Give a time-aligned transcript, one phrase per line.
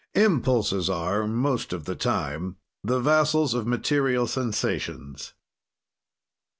[0.15, 5.33] Impulses are, most of the time, the vassals of material sensations.